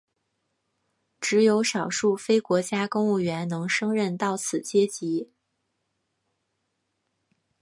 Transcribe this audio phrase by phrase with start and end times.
[1.19, 5.29] 只有少数非国家公务员能升任到此阶级。